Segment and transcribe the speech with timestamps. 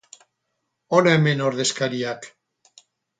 [0.97, 2.25] Hona hemen ordezkariak.